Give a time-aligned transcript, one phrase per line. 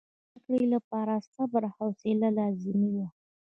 [0.03, 3.07] د زده کړې لپاره صبر او حوصله لازمي وه.